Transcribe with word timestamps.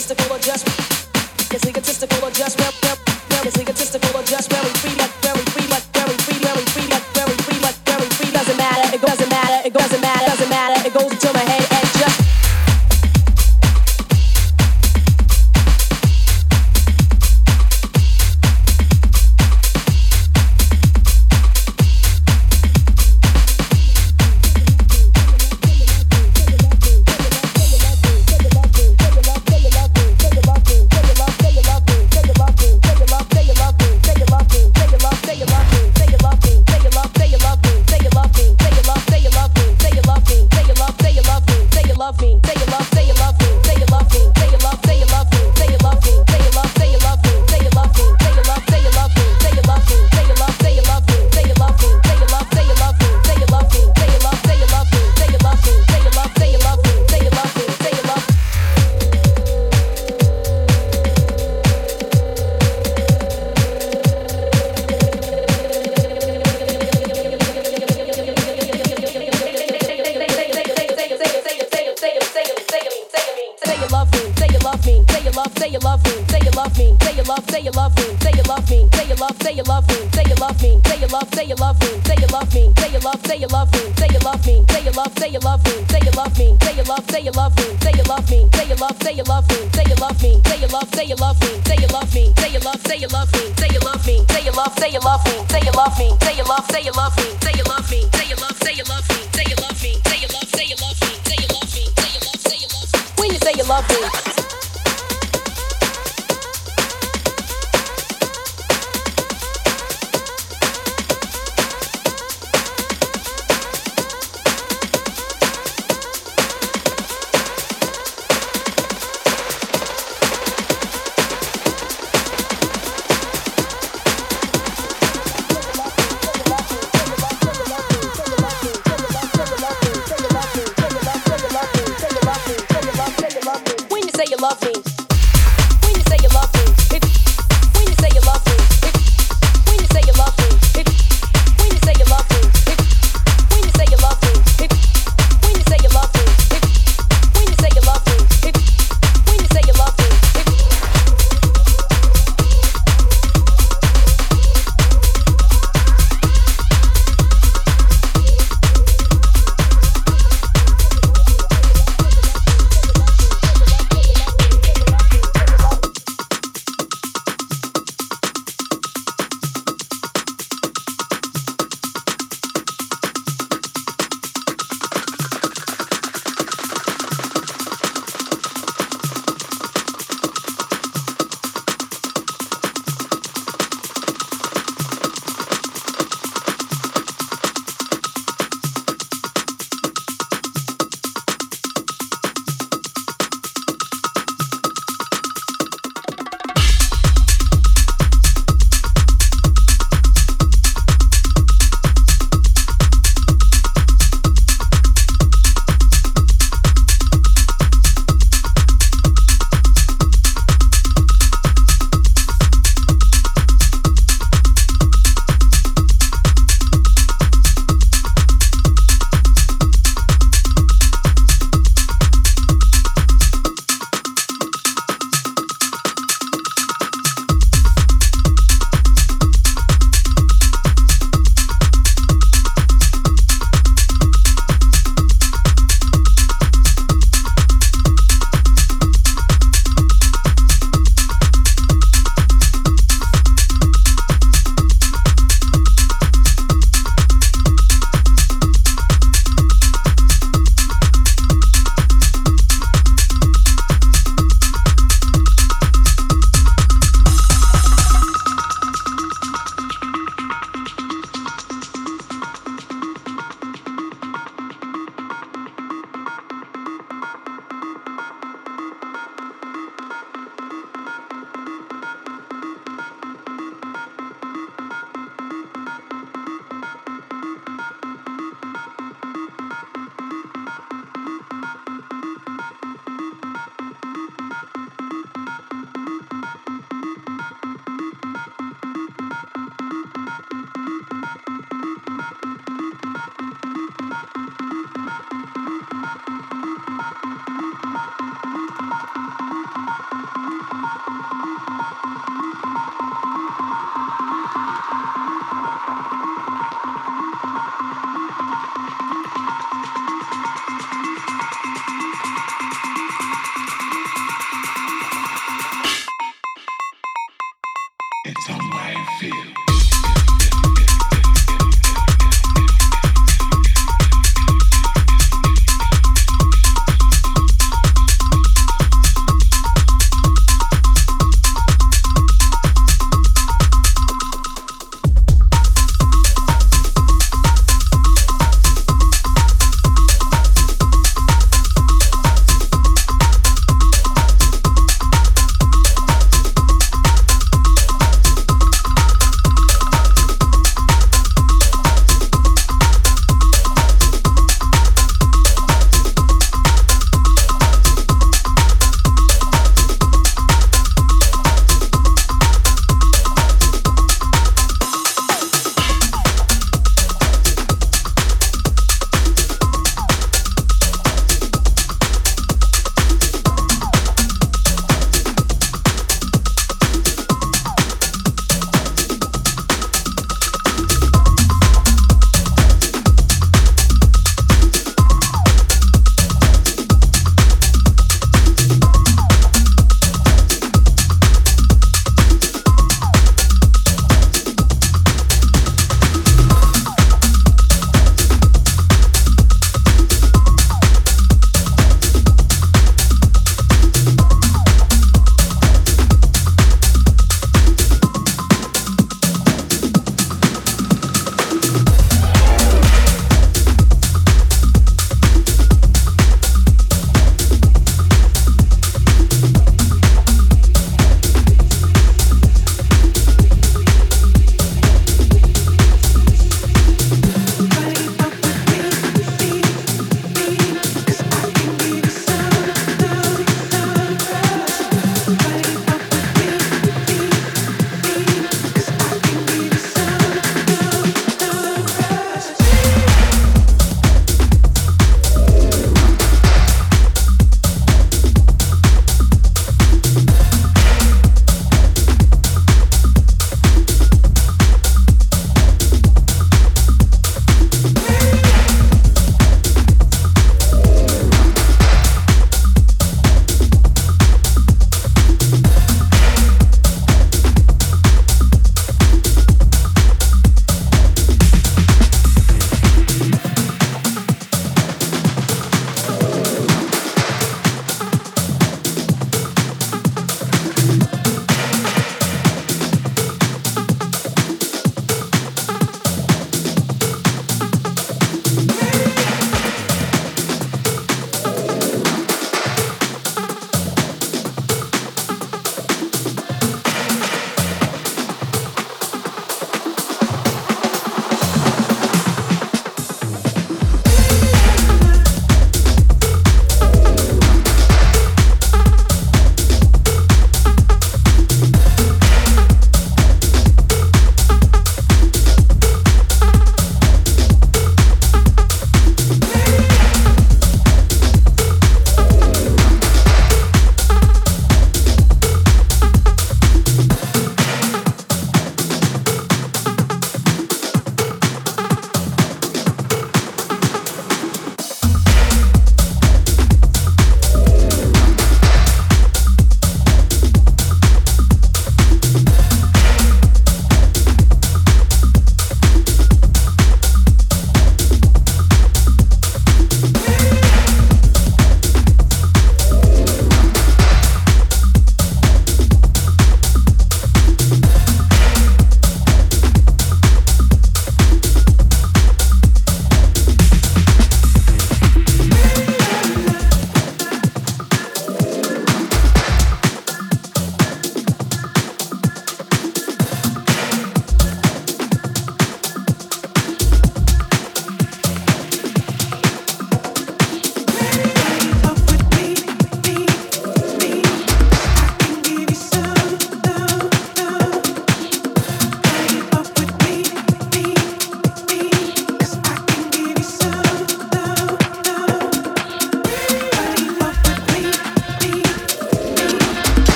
say 0.00 0.14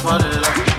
for 0.00 0.18
love. 0.18 0.69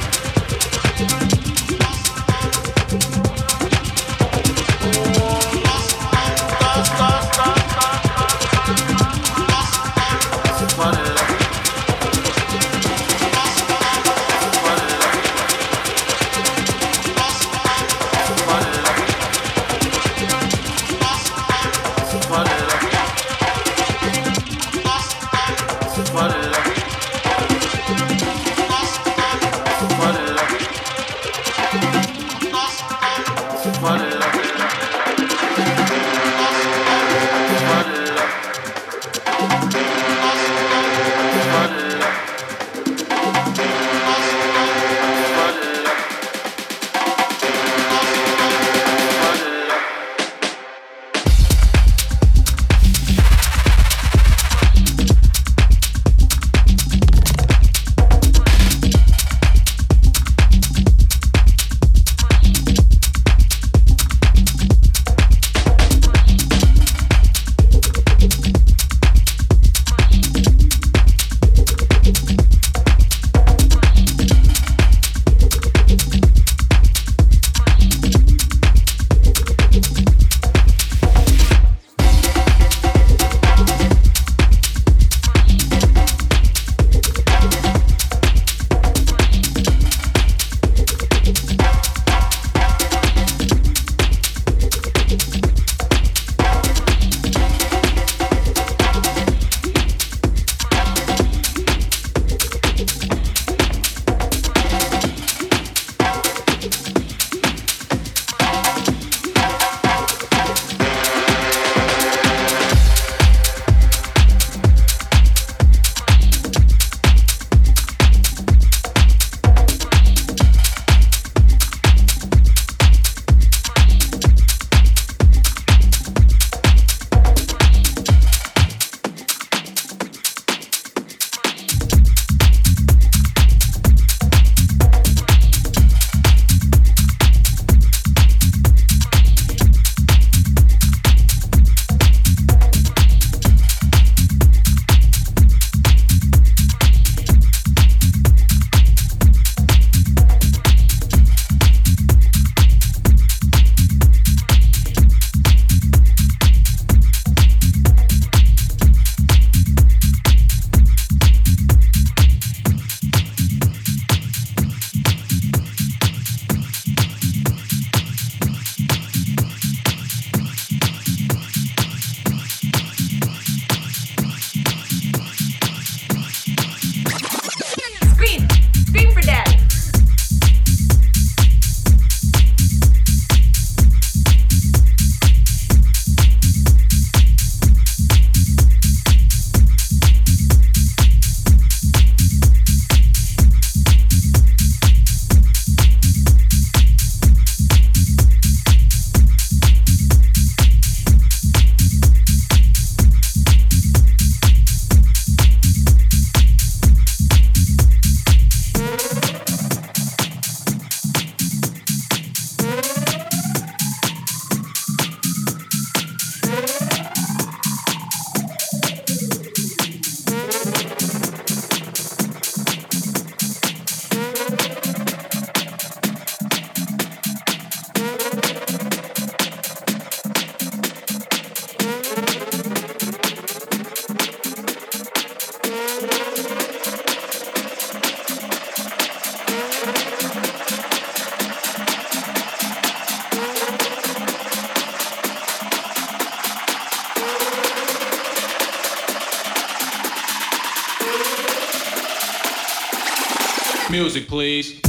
Music, 254.14 254.28
please. 254.28 254.81